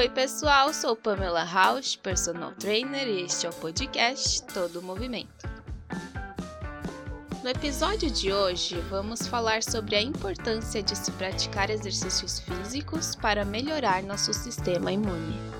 Oi, 0.00 0.08
pessoal, 0.08 0.72
sou 0.72 0.96
Pamela 0.96 1.42
Rausch, 1.42 1.98
personal 1.98 2.52
trainer, 2.52 3.06
e 3.06 3.20
este 3.20 3.44
é 3.44 3.50
o 3.50 3.52
podcast 3.52 4.42
Todo 4.44 4.80
Movimento. 4.80 5.46
No 7.44 7.50
episódio 7.50 8.10
de 8.10 8.32
hoje, 8.32 8.80
vamos 8.88 9.26
falar 9.26 9.62
sobre 9.62 9.96
a 9.96 10.00
importância 10.00 10.82
de 10.82 10.96
se 10.96 11.12
praticar 11.12 11.68
exercícios 11.68 12.40
físicos 12.40 13.14
para 13.14 13.44
melhorar 13.44 14.02
nosso 14.02 14.32
sistema 14.32 14.90
imune. 14.90 15.59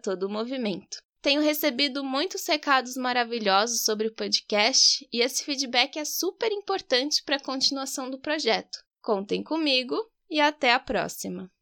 todomovimento. 0.00 1.02
Tenho 1.20 1.42
recebido 1.42 2.04
muitos 2.04 2.46
recados 2.46 2.96
maravilhosos 2.96 3.82
sobre 3.82 4.06
o 4.06 4.14
podcast 4.14 5.04
e 5.12 5.20
esse 5.20 5.42
feedback 5.42 5.98
é 5.98 6.04
super 6.04 6.52
importante 6.52 7.20
para 7.24 7.34
a 7.34 7.42
continuação 7.42 8.08
do 8.08 8.20
projeto. 8.20 8.78
Contem 9.02 9.42
comigo 9.42 9.96
e 10.30 10.40
até 10.40 10.72
a 10.72 10.78
próxima! 10.78 11.50